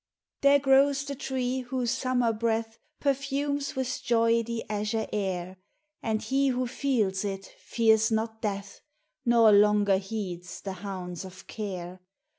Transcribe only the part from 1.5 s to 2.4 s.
whose summer